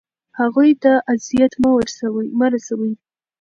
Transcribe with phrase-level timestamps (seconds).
[0.39, 1.53] هغوی ته اذیت
[2.39, 2.91] مه رسوئ.